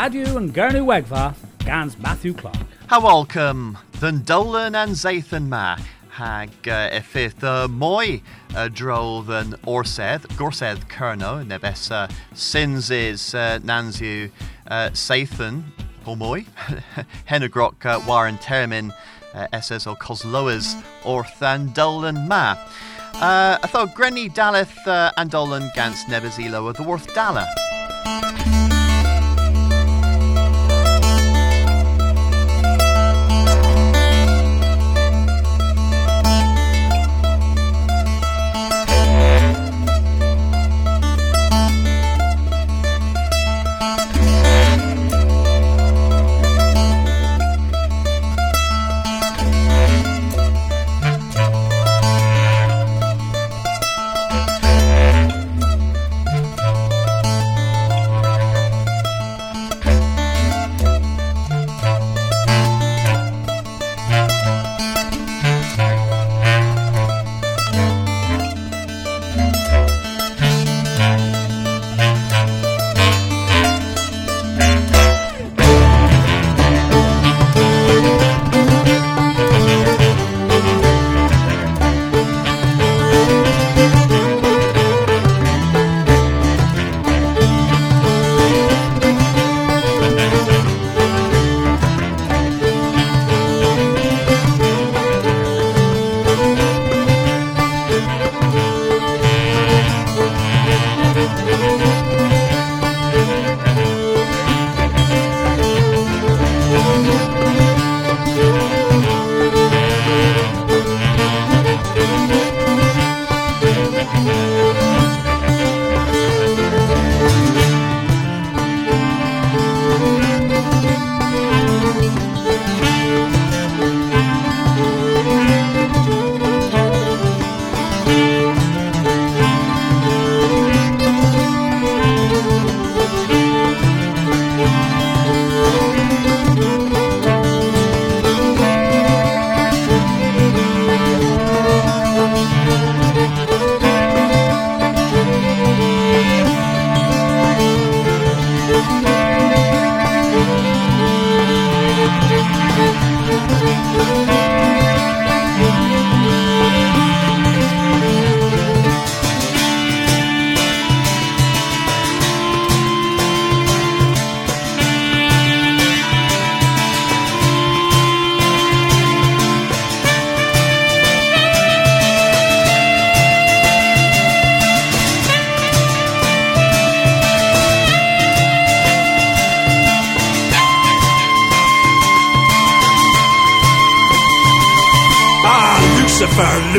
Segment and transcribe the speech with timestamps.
[0.00, 2.56] Radio and Gernu Wegva, Gans Matthew Clark.
[2.86, 5.76] How welcome, then Dolan and Zathan Ma.
[6.08, 8.22] Hag uh, effith uh, moi
[8.56, 14.30] uh, dro than orsedd, gorsedd kerno, nebes sins is uh, nanzu
[14.68, 15.64] uh, Sathan,
[16.06, 16.46] o moi,
[17.28, 18.94] henagrok waren termin
[19.52, 22.56] SS o cosloas orth and dolan ma.
[23.16, 27.46] Uh, I thought Grenny Daleth uh, and Dolan Gans Nebezilo of the Worth Dala.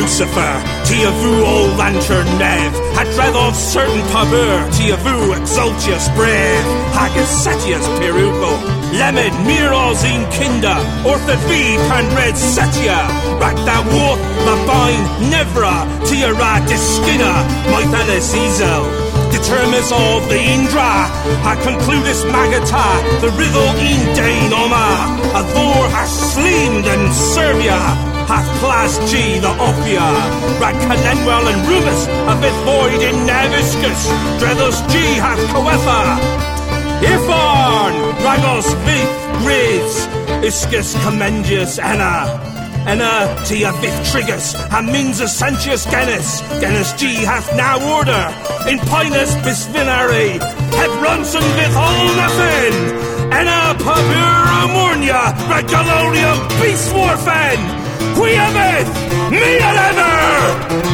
[0.01, 0.53] Lucifer,
[0.89, 6.65] Tiavu ol lantern nev, Hadreddov certain pabur, Tiavu exultius brave,
[6.97, 8.51] Haggis setius peruco,
[8.97, 10.73] Lemon miros in kinda,
[11.05, 12.97] Ortha vi pan red setia,
[13.37, 17.33] Ragda woth, Labine, Nevra, Tiara diskina,
[17.69, 18.83] Mythalis ezel,
[19.29, 20.93] determines all the Indra,
[21.45, 22.89] ha concludis magata,
[23.21, 30.07] the riddle in Dane a Thor has slimed and Serbia, hath class G the Ophia,
[30.61, 34.01] Rag Canenwell and Rubus a bit void in Naviscus,
[34.39, 36.01] Drethos G hath Coetha,
[37.11, 37.93] Ifarn,
[38.23, 40.07] Ragos Vith Riz,
[40.47, 42.39] Iscus Commendius Anna,
[42.87, 48.23] Enna tia Vith Trigus, Aminza Santius Genus, Genus G hath now order,
[48.71, 50.39] in Pinus Bisvinary,
[50.79, 52.07] Het Ronson Vith all
[53.33, 55.21] Enna Pabura Mornia,
[55.51, 56.31] Regaloria
[56.61, 57.80] Beast Warfen,
[58.15, 58.89] Quiameth!
[59.31, 60.90] Me ever!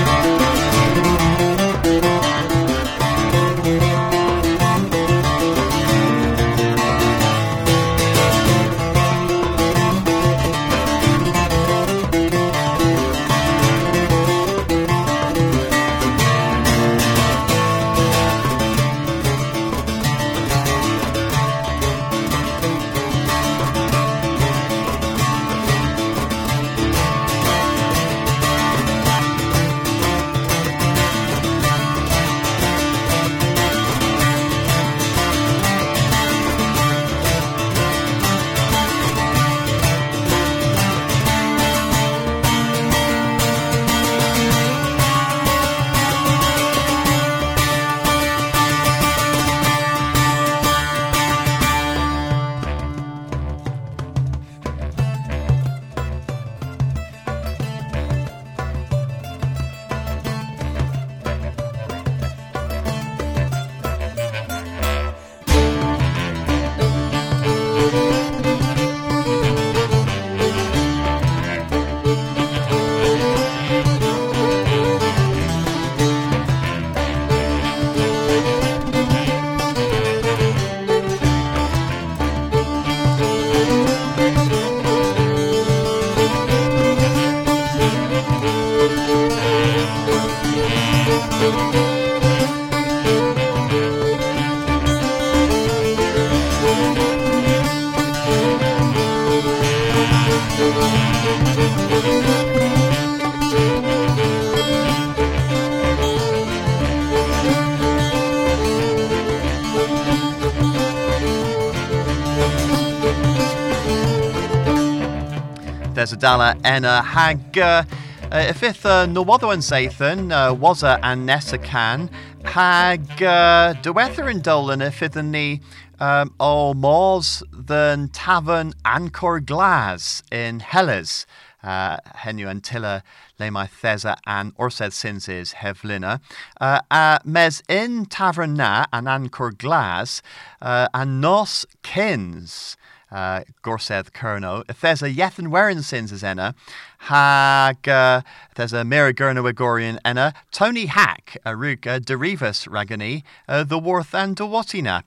[116.08, 117.84] Mesadala Enna hag uh,
[118.32, 122.10] ifith uh, Nawadwan Zathan uh, was a an Nessacan
[122.46, 125.60] hag uh, Dwether and Dolan ifith ni
[126.00, 131.26] um, o mors than Tavern Ancor Glas in Hellas.
[131.62, 133.02] Uh, henu antilla
[133.38, 136.22] le mai thesa an orsedd sinses hevlina.
[136.62, 140.22] Uh, uh, mes in tavern na an ancor glas
[140.62, 142.78] uh, an nos kins
[143.12, 144.64] uh, gorsedd Kerno.
[144.82, 146.56] There's a yethan werin sins as enna.
[147.00, 148.22] Hag uh,
[148.56, 150.34] there's a mira gurna agorian enna.
[150.52, 155.04] Tony Hack a rug uh, derivus ragani uh, the worth and the watina.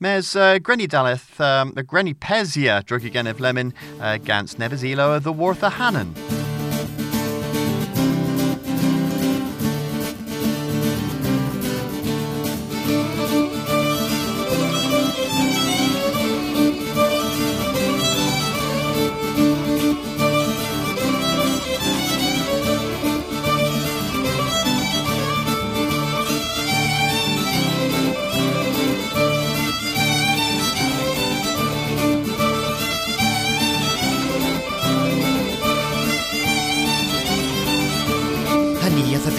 [0.00, 5.32] Mes uh, Grenny Daleth, um, Grenny Pesia, drug again of lemon, uh, Gans Nevezilo, the
[5.32, 6.14] Worth of Hannon.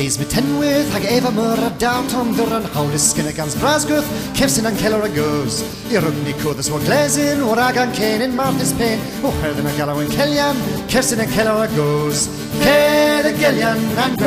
[0.09, 4.65] Rhys Mytenwydd hag efa Myr a daw Tom ddwr Ddyran Hawlus gyda gans brasgwth Cefsyn
[4.65, 5.59] an Celer a Goes
[5.91, 9.03] I rwgni cwddys o glesyn O'r agan cenin Marthys Pen.
[9.21, 10.57] O herddyn a galaw yn Celian
[10.89, 12.23] Cefsyn an Celer a Goes
[12.55, 14.17] Ced y Gelian An Han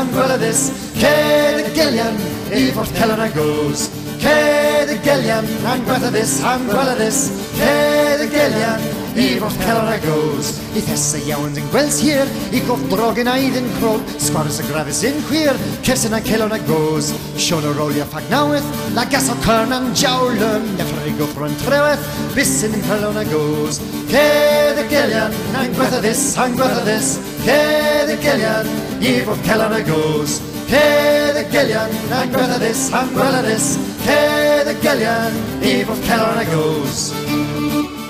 [0.00, 0.64] an gweladdus
[0.96, 2.18] Ced y Gelian
[2.50, 3.86] I fwrth Celer a Goes
[4.26, 7.22] Ced y Gelian An Han an gweladdus
[7.60, 10.52] Ced y Gelian i fod celer a goes.
[10.76, 15.02] I thesa iawn yn gwels hir I goff drogyn aid yn crod Sgwars y grafus
[15.08, 17.12] yn chwir Cefsyn a celer a goes.
[17.36, 21.58] Sion o rolio ffag nawydd La gas o cyrn an jawlyn Neffr i goffro yn
[21.64, 22.06] treweth
[22.36, 23.82] Bysyn yn cyrlon a goes.
[24.12, 27.14] Ced y gelian Na'n gwetha this, a'n gwetha this
[27.44, 28.70] Ced y gelian
[29.02, 30.38] I fod celer a goes.
[30.72, 33.74] Ced y gelian Na'n gwetha this, a'n gwetha this
[34.06, 37.10] Ced y gelian I fod celer a goes.
[37.12, 38.01] Nerys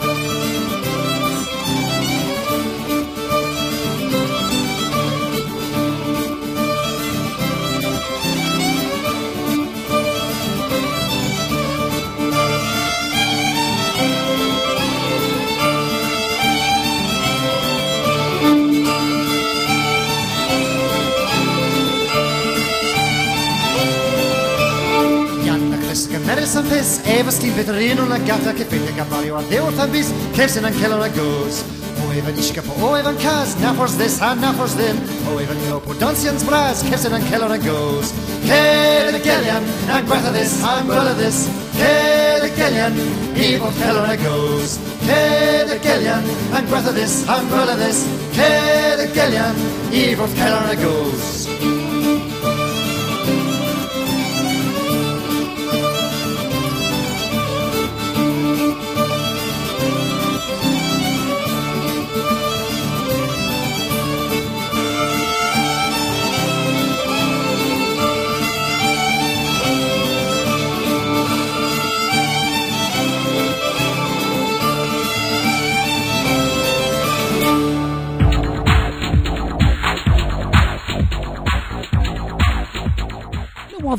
[27.23, 31.03] un o'n agata ce ffeithio gan fario a ddew wrth am bus, cef sy'n ancelon
[31.03, 31.63] a goes.
[32.03, 34.99] O efo nisgap o efo cas, na ffors this, ha na ffors ddim.
[35.31, 38.11] O efo nilop o dansians bras, cef sy'n ancelon a goes.
[38.49, 41.47] Ced y gelian, na gwetha this, ha gwela this.
[41.79, 42.99] Ced y gelian,
[43.37, 44.79] i fod celon a goes.
[45.07, 48.05] Ced y gelian, na gwetha this, ha gwela this.
[48.35, 51.52] Ced y gelian, i fod celon a goes.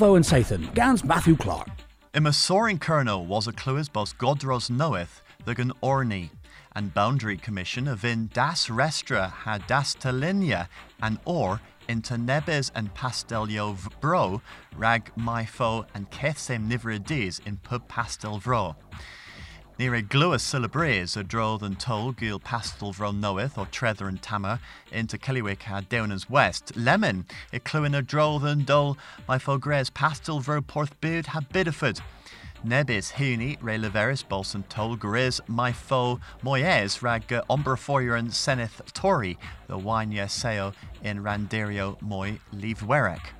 [0.03, 1.69] Watho and Sathan, Gans Matthew Clark.
[2.13, 6.29] Ima soaring Kerno was a clues bos Godros knoweth the gan orni,
[6.75, 10.67] and Boundary Commission of in das restra had das talinia
[11.01, 14.41] and or into nebes and pastelio bro
[14.75, 18.75] rag myfo and kethsem nivrides in pub pastel vro.
[19.83, 24.61] A glua syllabres a droll and toll gil pastel vro knoweth or trether and tama
[24.93, 26.71] into Kellywick had downers west.
[26.77, 28.97] Lemon, a cluin a droll and dole
[29.27, 31.99] my fogres pastel vro porth beard had bideford.
[32.65, 39.37] Nebis huni re leveris bolson tol gris my foe moyes rag ombra foyer seneth tori
[39.67, 40.73] the wanya seo
[41.03, 43.33] in randerio moy leave werek.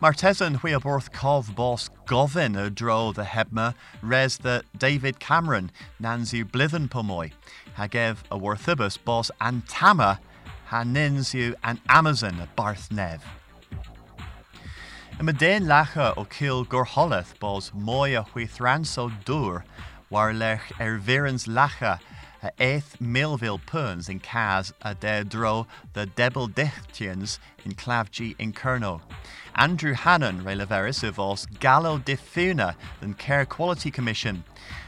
[0.00, 6.44] Martesan hui borth cov boss govin a dro the hebma res the David Cameron nanzu
[6.44, 7.32] blithen pomoy
[7.76, 10.18] hagev a worthibus boss antama
[10.66, 13.22] ha ninzu an Amazon barth nev.
[15.18, 19.62] Y mae den lacha o cil gorholeth bos moi a huithranso dŵr
[20.10, 22.00] war lech er virens lacha
[22.58, 29.00] eith milville puns in cas a de dro the debel dichtians in clavgi in Kerno.
[29.54, 34.44] Andrew Hannon releveris of os Gallo Diffuna than Care Quality Commission.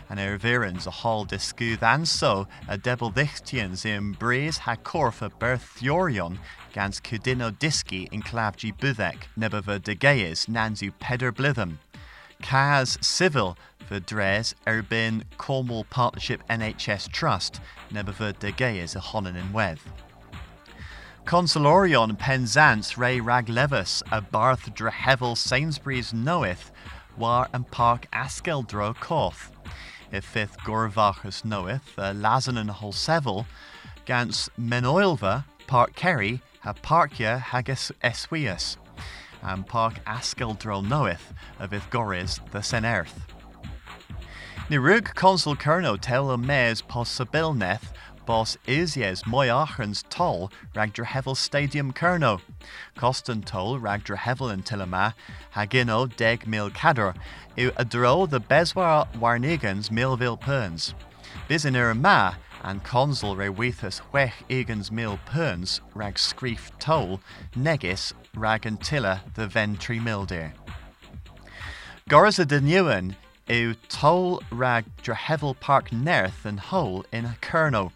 [0.09, 6.39] And er a hall discudd anso a debel dichtians in breeze ha corfa berthiorion
[6.73, 11.79] gans cudino disci in clavgi buddek nebava de geis nanzu peder blitham.
[12.43, 17.61] Cas Civil for Dres Erbin Cornwall Partnership NHS Trust
[17.93, 19.79] nebava de geis a honan in wedd.
[21.25, 26.71] Consolorion Penzance Ray Raglevis a Barth Drehevel Sainsbury's knoweth
[27.17, 29.51] war and Park Askeldro Koth.
[30.13, 33.47] If fifth Gorvachus knoweth a and Holsevel
[34.05, 38.77] Gans Menoilva Park Kerry a Parkia Haggis Eswius
[39.47, 43.27] and Park Askeldro knoweth of if Goris the Sen Earth.
[44.69, 47.93] Nirug Consul Kerno tel a mes possibilneth
[48.27, 52.41] Bos Isies Moyachens Toll Ragdrahevel Stadium Kerno.
[52.97, 55.15] Costan Toll Ragdrahevel in Tilama
[55.55, 57.15] Hagino Deg Mil Cador
[57.57, 60.93] U Adro the Beswar Warnegans Millville Perns.
[61.49, 62.35] Bisinir Ma
[62.67, 67.21] and Consul Rewethus Wech Egans Mil Perns Rag Screef Toll
[67.55, 70.53] Negis rag Ragantilla the Ventry Mildeer.
[72.09, 73.15] Gorza de Newen
[73.49, 77.93] yw tol rag Drehevel Park Nerth and Hole in Kerno,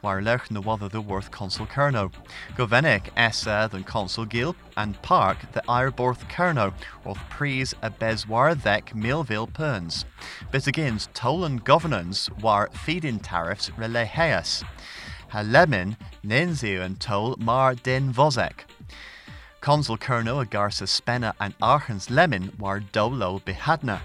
[0.00, 2.12] waar lech na wadda the worth Consul Kerno.
[2.56, 6.72] Govenik essa than Consul Gil and Park the Ireborth Kerno,
[7.04, 10.04] of Pries a Beswar Thek Perns.
[10.52, 14.62] But against toll and governance war feed-in tariffs releheas.
[15.30, 18.66] Ha lemon, ninzu and toll mar den vozek.
[19.60, 24.00] Consul Kerno a Garza Spenna and Archens lemin war dolo behadna.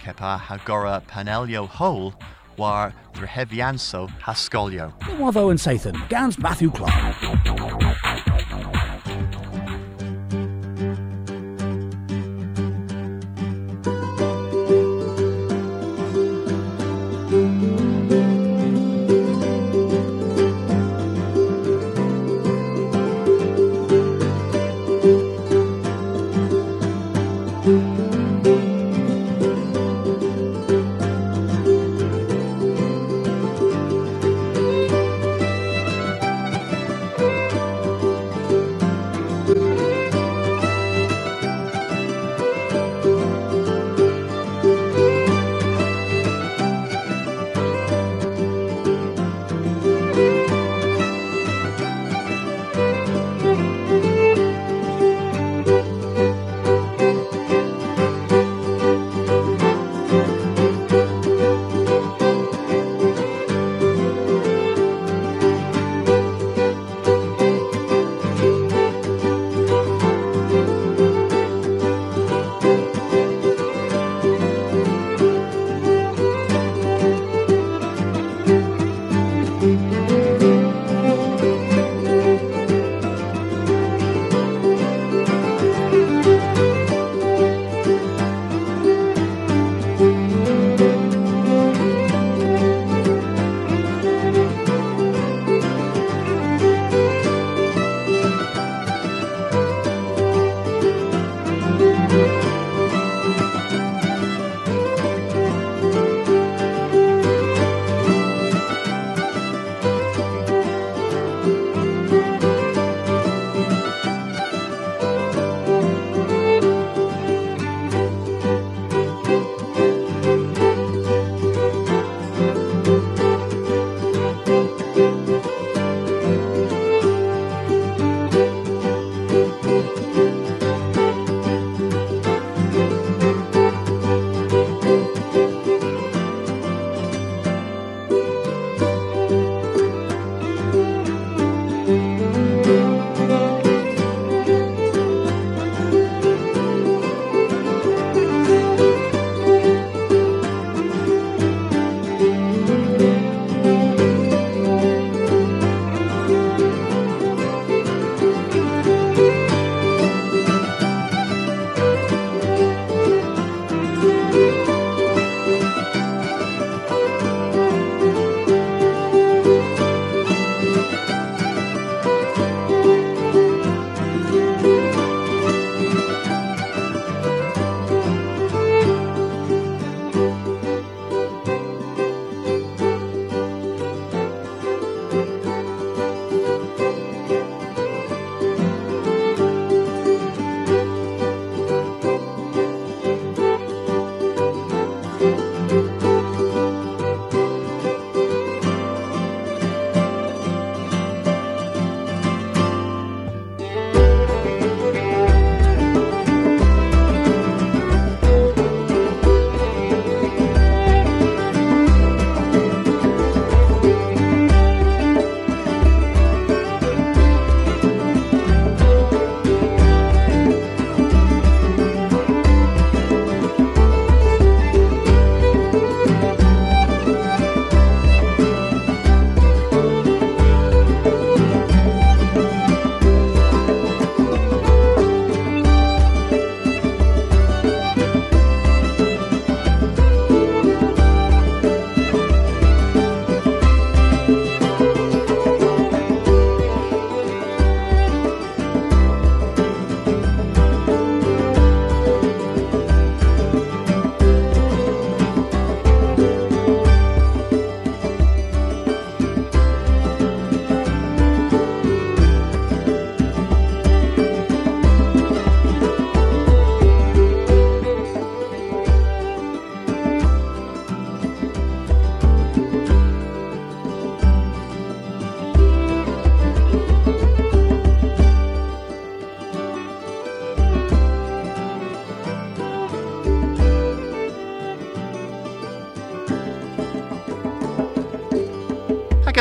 [0.00, 2.14] Kepa Hagora Panelio Hole
[2.56, 4.92] war Drehevianso Hascolio.
[5.18, 8.29] Watho and Sathan, Gans Matthew Clark.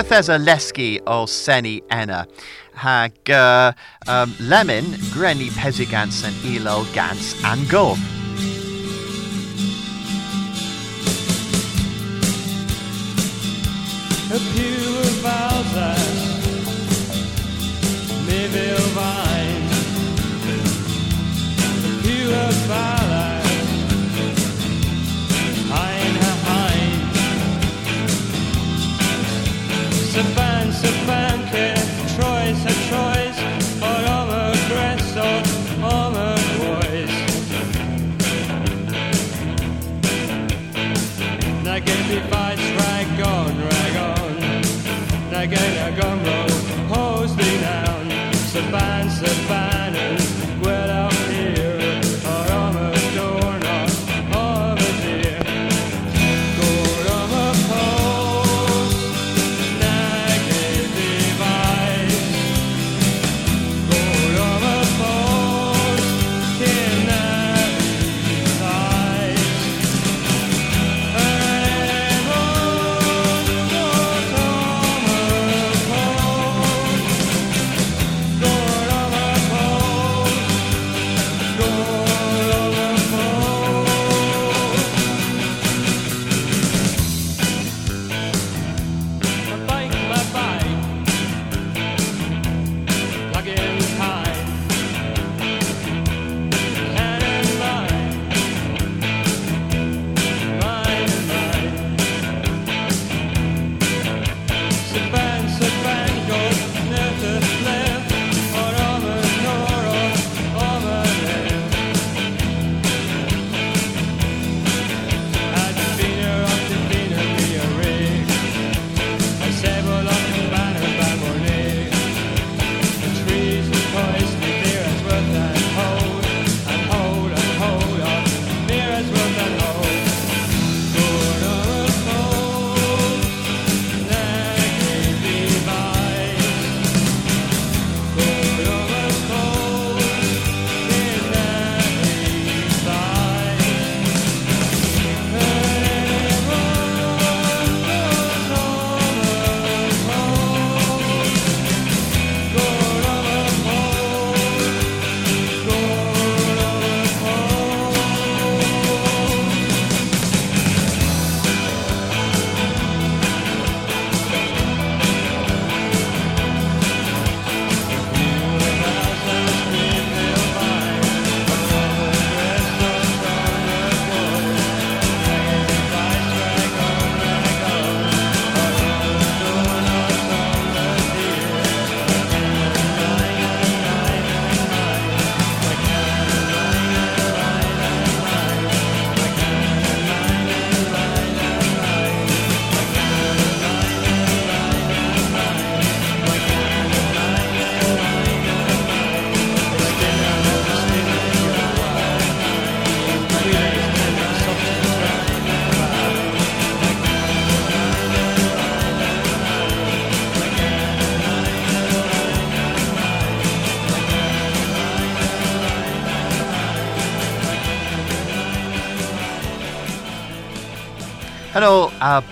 [0.10, 2.26] Hagathes a leski o seni enna.
[2.74, 3.74] Hag uh,
[4.08, 7.92] um, lemon, grenny pesigans and elo gans and go.
[14.32, 16.22] A pure valsas,
[18.26, 19.70] Mayville vine,
[21.62, 22.99] a pure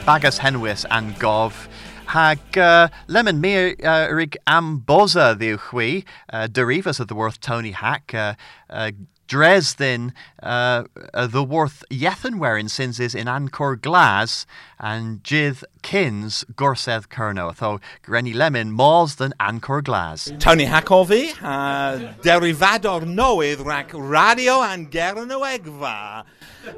[0.07, 1.67] bagas henwys and Gov.
[2.05, 7.71] Hag uh, lemon mir uh, rig am boza ddiw uh, derivas of the worth Tony
[7.71, 8.35] Hack, uh,
[8.69, 8.91] uh,
[9.27, 14.45] Dresden, uh, the worth Yethan wearing sins is in Ancor Glas,
[14.79, 20.31] and Jith Kins Gorseth Kerno, tho Grenny Lemon Mals than Ancor Glas.
[20.39, 26.23] Tony Hakovi, uh, derivador noedd rac radio and gerno egfa.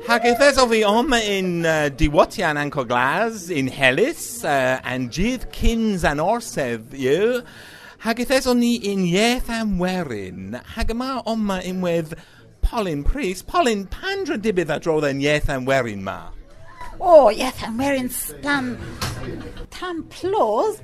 [0.08, 6.90] Hag om in uh, Diwatian Anco Glas, in Helis, uh, and Jith Kins an Orsedd,
[6.94, 7.44] yw.
[8.00, 10.54] Hag eithes ni in Ieth am Werin.
[10.76, 11.82] Hag yma om in
[12.70, 13.48] Polyn Priest.
[13.48, 16.30] Polyn, pandra dibydd a drodd yn Ieth am Werin ma?
[17.02, 18.78] Oh, yes, I'm wearing stan
[19.74, 20.78] tan plos.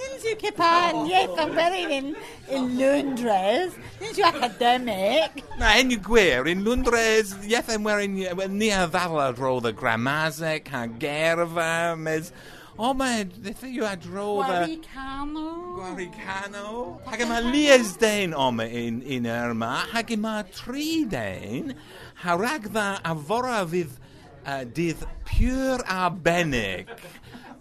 [0.00, 2.08] Nins yw cypan, yes, I'm wearing in,
[2.48, 3.76] in Lundres.
[4.00, 5.44] Nins yw academic.
[5.60, 8.16] Na, enw gwir, in Lundres, Ieth am Werin,
[8.56, 12.32] ni a ddafl a drodd y Gramasec, a gerfa, mes...
[12.74, 14.54] O, mae, ddeth yw a drodd y...
[14.54, 15.50] Waricano.
[15.76, 16.70] Guaricano.
[17.06, 19.84] Hag yma lies dain om in, in Irma.
[19.92, 21.76] Hag yma tri dain.
[22.24, 23.94] Harag dda a fora fydd
[24.42, 26.90] uh, dydd pure arbennig.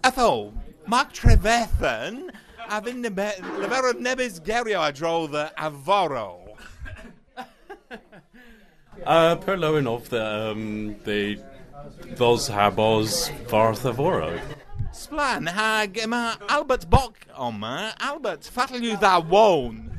[0.04, 0.52] Atho,
[0.88, 2.32] Mark Trevethan
[2.68, 6.58] a fynd lefer o nebys gerio a drodd y aforo.
[9.06, 11.38] Uh, per lowen of the, um, the
[12.16, 13.86] those habos varth
[15.08, 15.40] avoro.
[15.40, 17.94] Sblan, hag yma Albert Bock oma.
[18.00, 19.90] Albert, fatal yw dda won.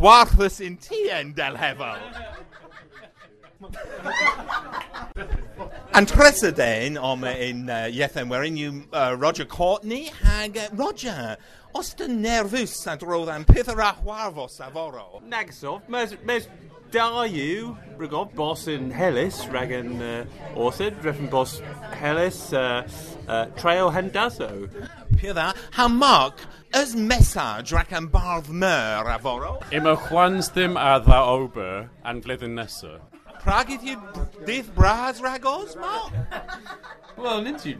[0.00, 1.98] Warthus in tien del hefel.
[5.94, 11.36] And Tresadain om in uh, Yethen werin you uh, Roger Courtney hag uh, Roger.
[11.74, 15.22] Osten nervus a drodd am peth yr ahwarfos a foro.
[15.26, 16.48] Nagsof, mes, mes
[16.94, 21.56] da yw, rygof, bos yn Helys, rag yn uh, orthid, refn bos
[21.98, 22.84] Helys, uh,
[23.26, 24.46] uh, trail hendaso.
[25.16, 25.48] Peth dda.
[25.74, 29.56] Ha Mark, ys mesaj rac am bardd myr a foro.
[29.74, 33.02] Ima chwans ddim a dda ober an flwyddyn nesaf.
[33.42, 33.98] Pragyd yw
[34.46, 36.14] dydd bras ragos, Mark?
[37.18, 37.74] Wel, nid i,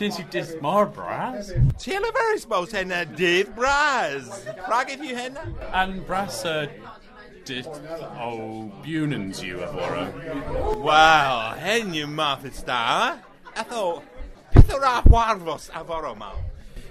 [0.00, 1.48] nid i dis mor bras.
[1.80, 4.28] Ti'n efer ysbos hynna dydd bras.
[4.68, 5.48] Pragyd yw hynna?
[5.72, 6.68] An bras uh,
[7.50, 7.66] dit
[8.22, 10.04] o bunans yw a foro.
[10.84, 13.18] Wel, hyn yw math y star.
[13.58, 14.02] Atho,
[14.54, 16.38] peth o'r ahwarfos a foro, Mark?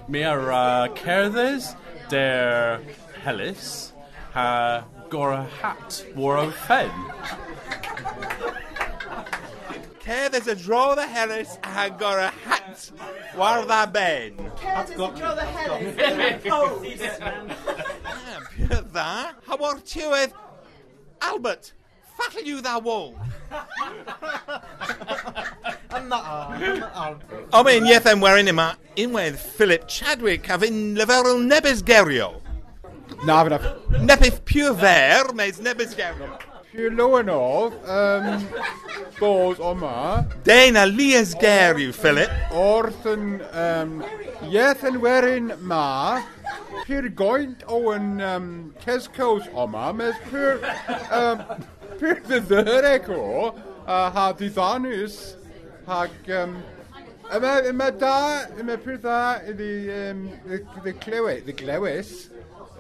[0.10, 1.72] Mi ar uh, cerddys
[2.12, 2.82] der
[3.24, 3.94] helys
[4.34, 6.92] ha gora hat war o fen.
[10.00, 12.92] Care there's a draw the Hellas a got a hat
[13.38, 14.34] war dda ben.
[21.22, 21.60] Ah, Pure dda.
[21.60, 21.74] Ha war tiwedd Albert,
[22.18, 23.14] fatal yw dda wol.
[27.54, 32.42] O mewn iethem werin yma, unwedd Philip Chadwick a fy'n leferol nebys gerio.
[33.26, 33.60] Na, fyna
[34.06, 36.30] Nepeth pure fer, meis nebys gerio.
[36.72, 38.44] Llywanodd, um,
[39.20, 40.42] bod oma, yma...
[40.46, 42.30] Dena lias ger yw, Philip.
[42.54, 43.40] Wrth yn...
[43.58, 43.96] Um,
[44.46, 46.22] ieth yn werin ma,
[46.84, 48.48] pyr goint o yn um,
[48.86, 50.62] cescos oma, mes pyr...
[51.10, 51.42] Um,
[51.98, 55.22] pyr ddyddereg o, uh, ha diddanus,
[55.90, 56.14] hag...
[56.30, 56.60] Um,
[57.30, 59.18] Yma, yma da, yma pyr dda
[59.52, 59.74] ydi...
[59.98, 62.14] um, the, the glywis, the glywis,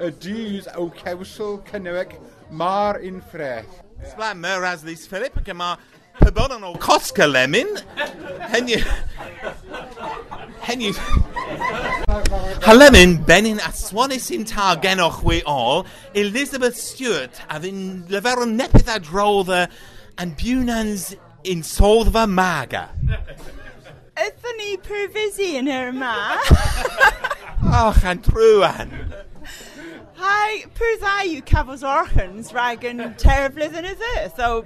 [0.01, 2.15] y dys o cewsol cynnywig
[2.49, 3.65] Mar un ffres.
[4.11, 5.75] Sbla, myr as lys Philip, ac yma
[6.19, 7.77] pybodon o Cosca Lemon.
[8.49, 8.79] Henni...
[10.65, 10.93] Henni...
[12.65, 18.49] Halemin benyn a swanus i'n ta genoch we all, Elizabeth Stewart a fy'n lyfer o
[18.49, 19.63] nepeth a drodda
[20.19, 22.89] yn biwnans in soddfa maga.
[24.19, 26.15] Ydyn ni pyrfysi yn yr yma.
[27.69, 28.91] Och, an drwan.
[30.19, 30.25] Trwan.
[30.25, 34.31] Hai, pyrddau yw cafos orchans rag yn terflydd yn y dde.
[34.35, 34.65] So,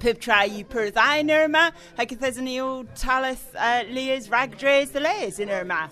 [0.00, 4.58] pib tra yw pyrddau yn yr yma, hag ydys ni o talus uh, lias rag
[4.58, 5.88] dres y les yn yr yma.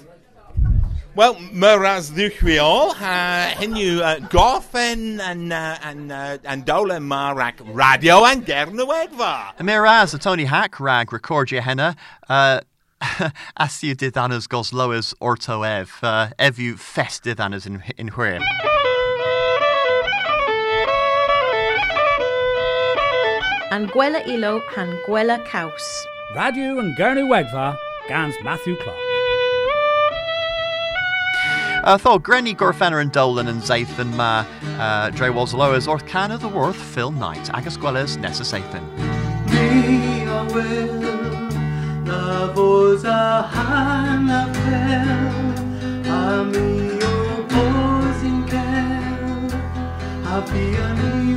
[1.18, 7.40] Wel, myras ddiwchwiol, ha hyn yw uh, goffen yn, uh, yn, uh, yn dawle mar
[7.42, 9.34] ac radio yn gern y wedfa.
[9.58, 11.96] Miraz a Tony Hack rag record your henna.
[12.28, 12.60] Uh,
[13.56, 15.98] as you did anas gos loas orto ev.
[16.02, 18.40] Uh, ev you fest did anas in, in where.
[23.70, 26.07] An gwela ilo han gwela caws.
[26.35, 27.76] Radio and Gurney Wegva,
[28.09, 28.96] Gans Matthew Clark.
[31.85, 34.46] Uh, tho Grenny Gorfenner and Dolan and Zathan ma
[34.78, 38.85] uh, Dre was loas can of the worth Phil Knight agus gwellas Nessa Zathan.
[39.52, 41.02] Ni a wil
[42.04, 49.52] na fos a han a pel a mi o bos in kel
[50.26, 51.27] a fi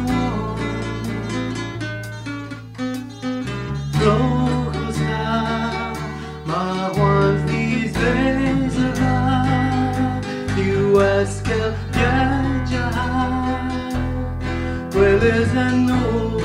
[15.21, 16.39] well is a no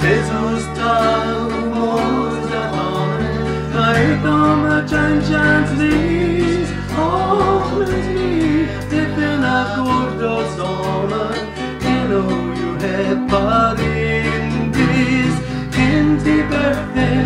[0.00, 2.66] Jesus talmos a
[3.78, 11.24] I come a chan chans these always me Dipping a gordo soma
[11.86, 12.22] You
[12.58, 13.94] you have party
[14.26, 15.34] in this
[15.74, 17.25] Kinti berthen